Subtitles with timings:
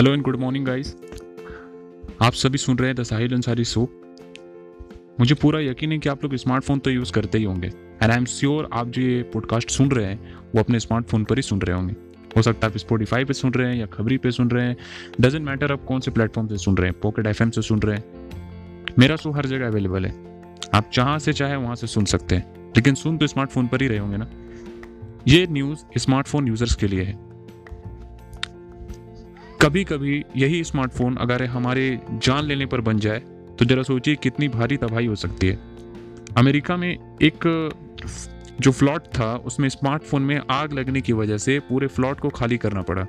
[0.00, 0.96] Hello and good morning guys
[2.22, 3.82] आप सभी सुन रहे हैं द साहिल अंसारी शो
[5.20, 7.66] मुझे पूरा यकीन है कि आप लोग स्मार्टफ़ोन तो यूज़ करते ही होंगे
[8.02, 11.38] एंड आई एम श्योर आप जो ये पॉडकास्ट सुन रहे हैं, वो अपने स्मार्टफ़ोन पर
[11.38, 11.94] ही सुन रहे होंगे।
[12.36, 14.76] हो सकता है आप स्पॉटिफाई पे सुन रहे हैं या खबरी पे सुन रहे हैं।
[15.20, 17.96] डजेंट मैटर आप कौन से प्लेटफॉर्म से सुन रहे हैं पॉकेट एफएम से सुन रहे
[17.96, 18.30] हैं।
[18.98, 20.42] मेरा शो हर जगह अवेलेबल है।
[20.74, 23.88] आप जहाँ से चाहे वहाँ से सुन सकते हैं। लेकिन सुन तो स्मार्टफ़ोन पर ही
[23.88, 24.30] रहे होंगे ना।
[25.28, 27.33] ये न्यूज़ स्मार्टफ़ोन यूज़र्स के लिए है।
[29.64, 33.18] कभी कभी यही स्मार्टफ़ोन अगर हमारे जान लेने पर बन जाए
[33.58, 35.58] तो जरा सोचिए कितनी भारी तबाही हो सकती है।
[36.36, 36.90] अमेरिका में
[37.22, 37.46] एक,
[38.60, 42.58] जो फ्लॉट था, उसमें स्मार्टफ़ोन में आग लगने की वजह से पूरे फ्लॉट को खाली
[42.58, 43.06] करना पड़ा।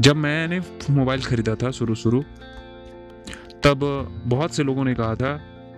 [0.00, 0.60] जब मैंने
[0.90, 2.22] मोबाइल खरीदा था शुरू शुरू
[3.64, 3.80] तब
[4.26, 5.32] बहुत से लोगों ने कहा था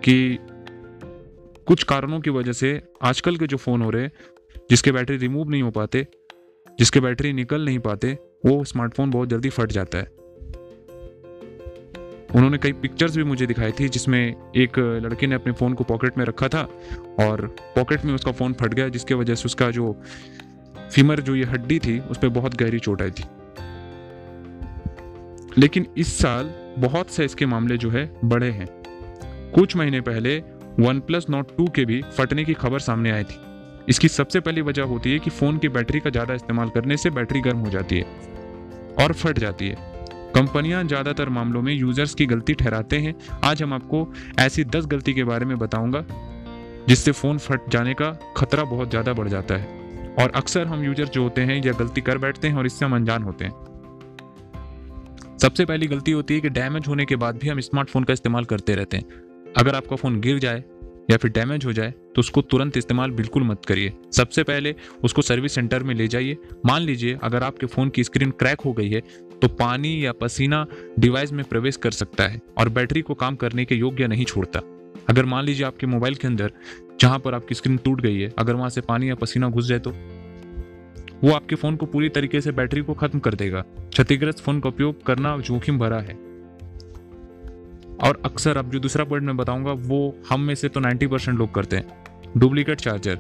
[0.05, 0.39] कि
[1.67, 2.73] कुछ कारणों की वजह से
[3.03, 4.09] आजकल के जो फ़ोन हो रहे
[4.71, 6.07] जिसके बैटरी रिमूव नहीं हो पाते,
[6.79, 10.05] जिसके बैटरी निकल नहीं पाते वो स्मार्टफ़ोन बहुत जल्दी फट जाता है।
[12.35, 16.19] उन्होंने कई पिक्चर्स भी मुझे दिखाई थी, जिसमें एक लड़के ने अपने फ़ोन को पॉकेट
[16.19, 16.63] में रखा था
[17.21, 19.97] और पॉकेट में उसका फ़ोन फट गया, जिसके वजह से उसका जो
[20.93, 23.25] फीमर जो ये हड्डी थी, उस पर बहुत गहरी चोट आई थी।
[25.59, 28.69] लेकिन इस साल बहुत से इसके मामले जो है बड़े हैं।
[29.55, 30.39] कुछ महीने पहले
[30.81, 33.50] वन प्लस नोट टू के भी फटने की खबर सामने आई थी।
[33.89, 37.11] इसकी सबसे पहली वजह होती है कि फ़ोन की बैटरी का ज़्यादा इस्तेमाल करने से
[37.11, 38.05] बैटरी गर्म हो जाती है
[38.97, 39.89] और फट जाती है।
[40.35, 43.15] कंपनियाँ ज़्यादातर मामलों में यूज़र्स की गलती ठहराते हैं।
[43.45, 44.07] आज हम आपको
[44.39, 46.05] ऐसी दस गलती के बारे में बताऊँगा,
[46.89, 51.05] जिससे फ़ोन फट जाने का खतरा बहुत ज़्यादा बढ़ जाता है। और अक्सर हम यूज़र
[51.07, 53.53] जो होते हैं या गलती कर बैठते हैं और इससे हम अनजान होते हैं।
[55.39, 58.45] सबसे पहली गलती होती है कि डैमेज होने के बाद भी हम स्मार्टफ़ोन का इस्तेमाल
[58.45, 60.63] करते रहते हैं। अगर आपका फ़ोन गिर जाए
[61.11, 65.23] या फिर डैमेज हो जाए तो उसको तुरंत इस्तेमाल बिल्कुल मत करिए। सबसे पहले उसको
[65.23, 66.37] सर्विस सेंटर में ले जाइए।
[66.67, 69.01] मान लीजिए, अगर आपके फ़ोन की स्क्रीन क्रैक हो गई है
[69.43, 70.67] तो पानी या पसीना
[70.99, 74.61] डिवाइस में प्रवेश कर सकता है और बैटरी को काम करने के योग्य नहीं छोड़ता।
[75.09, 76.53] अगर मान लीजिए आपके मोबाइल के अंदर,
[77.01, 79.79] जहाँ पर आपकी स्क्रीन टूट गई है, अगर वहाँ से पानी या पसीना घुस जाए
[79.79, 79.91] तो
[81.25, 84.69] वो आपके फ़ोन को पूरी तरीके से बैटरी को खत्म कर देगा। क्षतिग्रस्त फ़ोन का
[84.69, 86.30] उपयोग करना जोखिम भरा है।
[88.01, 91.39] और अक्सर अब जो दूसरा पॉइंट मैं बताऊँगा वो हम में से तो 90 परसेंट
[91.39, 93.19] लोग करते हैं। Duplicate charger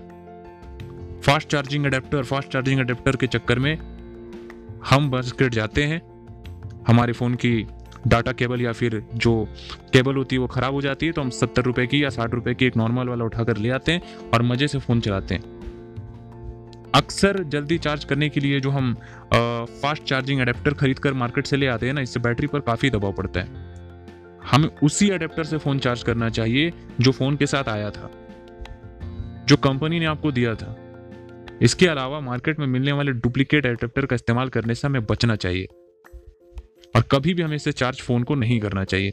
[1.24, 3.76] fast charging adapter fast charging adapter के चक्कर में
[4.90, 6.00] हम बस गिर जाते हैं।
[6.86, 7.66] हमारे फ़ोन की
[8.06, 9.32] डाटा केबल या फिर जो
[9.92, 12.34] केबल होती है वो ख़राब हो जाती है तो हम सत्तर रुपए की या साठ
[12.34, 15.58] रुपए की एक नॉर्मल वाला उठाकर ले आते हैं और मज़े से फ़ोन चलाते हैं।
[16.94, 18.96] अक्सर जल्दी चार्ज करने के लिए जो हम
[19.34, 22.60] आ, फास्ट चार्जिंग अडेप्टर खरीद कर मार्केट से ले आते हैं ना इससे बैटरी पर
[22.60, 23.69] काफ़ी दबाव पड़ता है।
[24.50, 28.10] हमें उसी अडेप्टर से फ़ोन चार्ज करना चाहिए जो फ़ोन के साथ आया था,
[29.48, 30.76] जो कंपनी ने आपको दिया था।
[31.62, 35.66] इसके अलावा मार्केट में मिलने वाले डुप्लीकेट एडेप्टर का इस्तेमाल करने से हमें बचना चाहिए
[36.94, 39.10] और कभी भी हमें इसे चार्ज फ़ोन को नहीं करना चाहिए।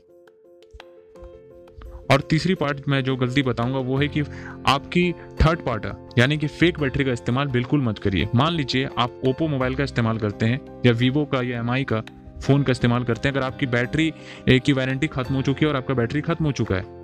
[2.12, 4.22] और तीसरी पार्ट मैं जो गलती बताऊँगा वो है कि
[4.68, 5.12] आपकी
[5.42, 5.86] थर्ड पार्ट
[6.20, 9.84] यानी कि फेक बैटरी का इस्तेमाल बिल्कुल मत करिए। मान लीजिए आप ओप्पो मोबाइल का
[9.84, 12.02] इस्तेमाल करते हैं या वीवो का या एमआई का
[12.38, 14.12] फ़ोन का इस्तेमाल करते हैं। अगर आपकी बैटरी
[14.50, 16.96] की वारंटी खत्म हो चुकी है और आपका बैटरी खत्म हो चुका है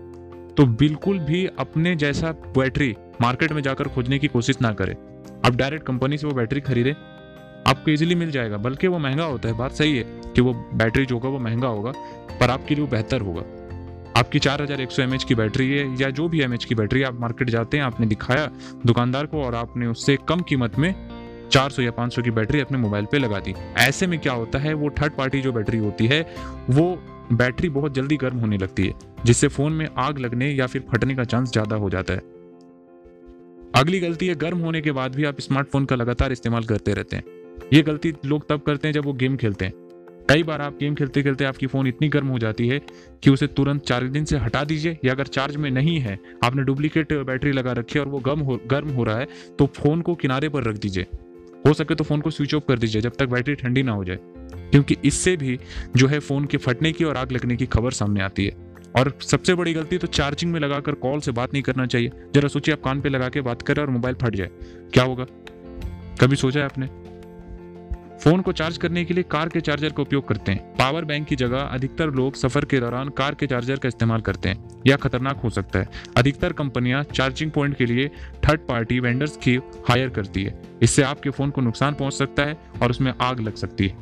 [0.55, 4.93] तो बिल्कुल भी अपने जैसा बैटरी मार्केट में जाकर खोजने की कोशिश ना करें।
[5.45, 6.93] आप डायरेक्ट कंपनी से वो बैटरी खरीदें।
[7.63, 11.05] आपको इजीली मिल जाएगा, बल्कि वो महँगा होता है। बात सही है कि वो बैटरी
[11.05, 11.91] जो होगा, वो महँगा होगा,
[12.39, 13.41] पर आपके लिए वो बेहतर होगा।
[14.15, 17.03] आपकी चार हज़ार एक सौ एम की बैटरी है, या जो भी एमएच की बैटरी
[17.03, 18.49] आप मार्केट जाते हैं, आपने दिखाया
[18.85, 20.93] दुकानदार को और आपने उससे कम कीमत में
[21.43, 24.73] 400 या 500 की बैटरी अपने मोबाइल पे लगा दी। ऐसे में क्या होता है,
[24.73, 26.21] वो थर्ड पार्टी जो बैटरी होती है,
[26.69, 26.97] वो
[27.33, 28.93] बैटरी बहुत जल्दी गर्म होने लगती है,
[29.25, 32.31] जिससे फ़ोन में आग लगने या फिर फटने का चांस ज़्यादा हो जाता है।
[33.75, 37.15] अगली गलती है, गर्म होने के बाद भी आप स्मार्टफ़ोन का लगातार इस्तेमाल करते रहते
[37.15, 37.23] हैं।
[37.73, 39.73] ये गलती लोग तब करते हैं जब वो गेम खेलते हैं।
[40.29, 42.79] कई बार आप गेम खेलते खेलते आपकी फ़ोन इतनी गर्म हो जाती है
[43.23, 47.13] कि उसे तुरंत चार्जिंग से हटा दीजिए, या अगर चार्ज में नहीं है, आपने डुप्लीकेट
[47.15, 49.27] बैटरी लगा रखी है और वो गर्म हो गर्म हो रहा है
[49.59, 51.07] तो फ़ोन को किनारे पर रख दीजिए।
[51.67, 54.03] हो सके तो फ़ोन को स्विच ऑफ़ कर दीजिए जब तक बैटरी ठंडी ना हो
[54.03, 54.19] जाए।
[54.71, 55.59] क्योंकि इससे भी
[55.95, 59.17] जो है फ़ोन के फटने की और आग लगने की खबर सामने आती है। और
[59.21, 62.75] सबसे बड़ी गलती तो चार्जिंग में लगाकर कॉल से बात नहीं करना चाहिए। जरा सोचिए
[62.75, 64.49] आप कान पे लगा के बात करें और मोबाइल फट जाए।
[64.93, 65.25] क्या होगा?
[66.21, 67.02] कभी सोचा है आपने?
[68.23, 71.25] फ़ोन को चार्ज करने के लिए कार के चार्जर का उपयोग करते हैं। पावर बैंक
[71.27, 74.95] की जगह अधिकतर लोग सफ़र के दौरान कार के चार्जर का इस्तेमाल करते हैं। यह
[74.95, 75.87] खतरनाक हो सकता है।
[76.17, 78.07] अधिकतर कंपनियाँ चार्जिंग पॉइंट के लिए
[78.47, 79.55] थर्ड पार्टी वेंडर्स की
[79.89, 83.55] हायर करती है। इससे आपके फ़ोन को नुकसान पहुँच सकता है और उसमें आग लग
[83.55, 83.97] सकती है।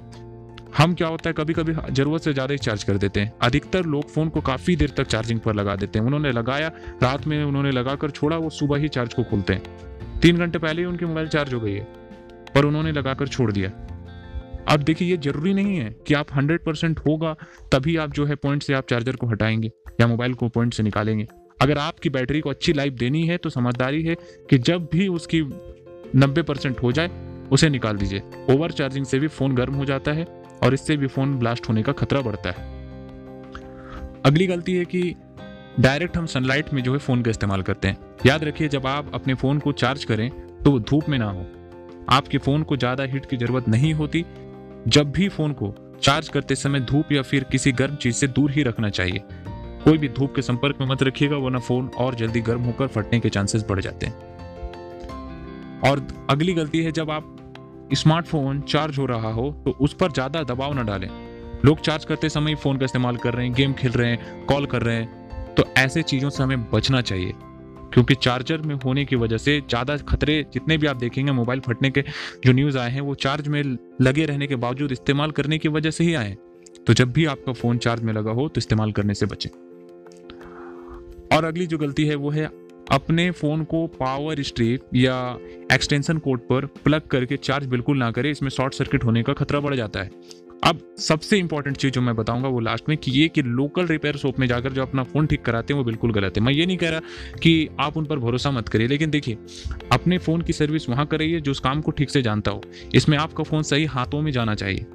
[0.77, 1.33] हम क्या होता है?
[1.33, 4.75] कभी कभी ज़रूरत से ज़्यादा ही चार्ज कर देते हैं। अधिकतर लोग फ़ोन को काफ़ी
[4.75, 6.67] देर तक चार्जिंग पर लगा देते हैं। उन्होंने लगाया,
[7.03, 10.81] रात में उन्होंने लगाकर छोड़ा, वो सुबह ही चार्ज को खोलते हैं। तीन घंटे पहले
[10.81, 11.87] ही उनकी मोबाइल चार्ज हो गई है।
[12.55, 13.71] पर उन्होंने लगाकर छोड़ दिया।
[14.69, 17.35] अब देखिए, ये ज़रूरी नहीं है कि आप 100 परसेंट होगा,
[17.71, 19.71] तभी आप जो है पॉइंट से आप चार्जर को हटाएँगे
[20.01, 21.27] या मोबाइल को पॉइंट से निकालेंगे।
[21.61, 24.15] अगर आपकी बैटरी को अच्छी लाइफ देनी है तो समझदारी है
[24.49, 25.41] कि जब भी उसकी
[26.15, 27.09] 90 परसेंट हो जाए,
[27.51, 30.25] उसे निकाल दीजिए। ओवर चार्जिंग से भी फ़ोन गर्म हो जाता है
[30.63, 32.69] और इससे भी फ़ोन ब्लास्ट होने का खतरा बढ़ता है।
[34.25, 35.15] अगली गलती है कि
[35.79, 39.11] डायरेक्ट हम सनलाइट में जो है फ़ोन का इस्तेमाल करते हैं। याद रखिए, जब आप
[39.13, 40.29] अपने फ़ोन को चार्ज करें
[40.63, 41.45] तो धूप में ना हो।
[42.09, 44.25] आपके फ़ोन को ज़्यादा हीट की ज़रूरत नहीं होती
[44.87, 45.73] जब भी फ़ोन को
[46.03, 49.21] चार्ज करते समय धूप या फिर किसी गर्म चीज़ से दूर ही रखना चाहिए।
[49.83, 53.19] कोई भी धूप के संपर्क में मत रखिएगा, वरना फ़ोन और जल्दी गर्म होकर फटने
[53.19, 54.29] के चांसेस बढ़ जाते हैं।
[55.81, 57.37] और अगली गलती है, जब आप
[57.93, 61.09] स्मार्टफ़ोन चार्ज हो रहा हो तो उस पर ज़्यादा दबाव न डालें।
[61.65, 64.65] लोग चार्ज करते समय फ़ोन का इस्तेमाल कर रहे हैं, गेम खेल रहे हैं, कॉल
[64.65, 67.33] कर रहे हैं तो ऐसे चीज़ों से हमें बचना चाहिए।
[67.93, 71.89] क्योंकि चार्जर में होने की वजह से ज़्यादा खतरे जितने भी आप देखेंगे मोबाइल फटने
[71.89, 72.03] के
[72.45, 73.63] जो न्यूज़ आए हैं, वो चार्ज में
[74.01, 76.35] लगे रहने के बावजूद इस्तेमाल करने की वजह से ही आए
[76.87, 79.49] तो जब भी आपका फ़ोन चार्ज में लगा हो तो इस्तेमाल करने से बचें।
[81.31, 82.49] और अगली जो गलती है, वो है
[82.91, 85.15] अपने फ़ोन को पावर स्ट्रिप या
[85.73, 89.59] एक्सटेंशन कोड पर प्लग करके चार्ज बिल्कुल ना करें। इसमें शॉर्ट सर्किट होने का खतरा
[89.59, 90.09] बढ़ जाता है।
[90.63, 94.17] अब सबसे इंपॉर्टेंट चीज़ जो मैं बताऊँगा वो लास्ट में, कि ये कि लोकल रिपेयर
[94.17, 96.65] शॉप में जाकर जो अपना फ़ोन ठीक कराते हैं, वो बिल्कुल गलत है। मैं ये
[96.65, 96.99] नहीं कह रहा
[97.37, 99.37] कि आप उन पर भरोसा मत करिए, लेकिन देखिए,
[99.91, 102.61] अपने फ़ोन की सर्विस वहाँ कराइए जो उस काम को ठीक से जानता हो।
[102.95, 104.85] इसमें आपका फ़ोन सही हाथों में जाना चाहिए।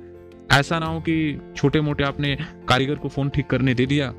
[0.52, 2.36] ऐसा ना हो कि छोटे मोटे आपने
[2.68, 4.12] कारीगर को फ़ोन ठीक करने दे दिया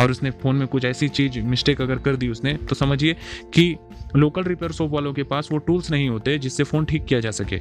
[0.00, 3.14] और उसने फ़ोन में कुछ ऐसी चीज़ मिस्टेक अगर कर दी उसने तो समझिए
[3.54, 3.74] कि
[4.16, 7.30] लोकल रिपेयर शॉप वालों के पास वो टूल्स नहीं होते जिससे फ़ोन ठीक किया जा
[7.30, 7.60] सके।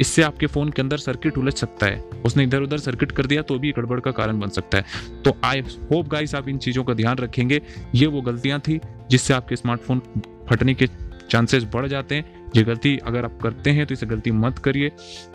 [0.00, 3.42] इससे आपके फ़ोन के अंदर सर्किट उलझ सकता है। उसने इधर उधर सर्किट कर दिया
[3.42, 6.84] तो भी गड़बड़ का कारण बन सकता है। तो आई होप गाइस आप इन चीज़ों
[6.84, 7.60] का ध्यान रखेंगे।
[7.94, 8.80] ये वो गलतियाँ थी
[9.10, 10.02] जिससे आपके स्मार्टफ़ोन
[10.50, 10.86] फटने के
[11.30, 14.92] चांसेस बढ़ जाते हैं। ये गलती अगर आप करते हैं तो इसे गलती मत करिए।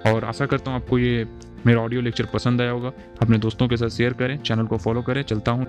[0.07, 1.27] और आशा करता हूँ आपको ये
[1.65, 5.01] मेरा ऑडियो लेक्चर पसंद आया होगा। अपने दोस्तों के साथ शेयर करें चैनल को फॉलो
[5.01, 5.67] करें। चलता हूँ